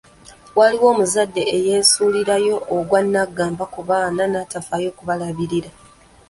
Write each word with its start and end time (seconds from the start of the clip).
Waliwo 0.57 0.85
omuzadde 0.93 1.41
eyeesuulirayo 1.57 2.55
ogwa 2.75 2.99
naggamba 3.13 3.65
ku 3.73 3.79
baana 3.89 4.23
natafaayo 4.33 4.89
kubalabiririra. 4.97 5.69